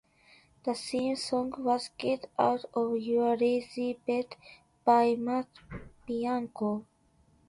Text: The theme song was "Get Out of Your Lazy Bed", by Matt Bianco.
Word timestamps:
The 0.63 0.73
theme 0.73 1.15
song 1.15 1.53
was 1.59 1.91
"Get 1.99 2.27
Out 2.39 2.65
of 2.73 2.97
Your 2.97 3.37
Lazy 3.37 3.99
Bed", 4.07 4.35
by 4.83 5.13
Matt 5.13 5.47
Bianco. 6.07 6.87